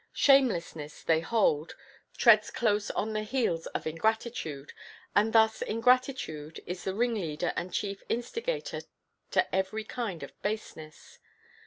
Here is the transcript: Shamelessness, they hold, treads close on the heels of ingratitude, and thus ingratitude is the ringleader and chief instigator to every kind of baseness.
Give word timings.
Shamelessness, 0.13 1.03
they 1.03 1.19
hold, 1.19 1.75
treads 2.17 2.49
close 2.49 2.89
on 2.89 3.13
the 3.13 3.21
heels 3.21 3.67
of 3.67 3.85
ingratitude, 3.85 4.73
and 5.15 5.31
thus 5.31 5.61
ingratitude 5.61 6.59
is 6.65 6.83
the 6.85 6.95
ringleader 6.95 7.53
and 7.55 7.71
chief 7.71 8.01
instigator 8.09 8.81
to 9.29 9.55
every 9.55 9.83
kind 9.83 10.23
of 10.23 10.31
baseness. 10.41 11.19